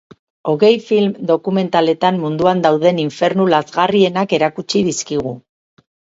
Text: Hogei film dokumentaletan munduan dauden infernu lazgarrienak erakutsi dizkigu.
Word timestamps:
Hogei 0.51 0.77
film 0.85 1.11
dokumentaletan 1.31 2.17
munduan 2.23 2.65
dauden 2.65 3.03
infernu 3.05 3.47
lazgarrienak 3.57 4.35
erakutsi 4.41 4.85
dizkigu. 4.91 5.37